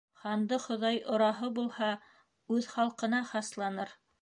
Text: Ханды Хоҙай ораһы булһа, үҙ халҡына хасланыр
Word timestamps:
Ханды 0.19 0.57
Хоҙай 0.63 0.97
ораһы 1.17 1.51
булһа, 1.59 1.91
үҙ 2.57 2.71
халҡына 2.77 3.21
хасланыр 3.35 3.95